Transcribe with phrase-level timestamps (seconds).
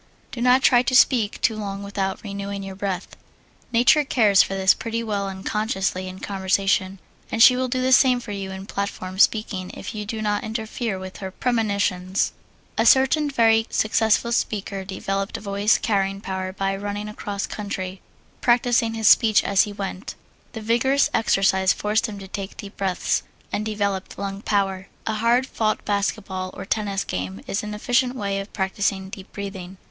[0.31, 3.09] Do not try to speak too long without renewing your breath.
[3.71, 6.97] Nature cares for this pretty well unconsciously in conversation,
[7.31, 10.43] and she will do the same for you in platform speaking if you do not
[10.43, 12.33] interfere with her premonitions.
[12.79, 18.01] A certain very successful speaker developed voice carrying power by running across country,
[18.41, 20.15] practising his speeches as he went.
[20.53, 23.21] The vigorous exercise forced him to take deep breaths,
[23.53, 24.87] and developed lung power.
[25.05, 29.77] A hard fought basketball or tennis game is an efficient way of practising deep breathing.